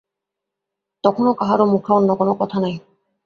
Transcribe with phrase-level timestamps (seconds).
[1.03, 2.75] তখনও কাহারও মুখে অন্য কোন কথা নাই।